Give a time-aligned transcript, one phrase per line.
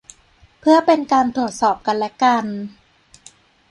[0.59, 2.45] เพื่อเป็นการตรวจสอบกันและกัน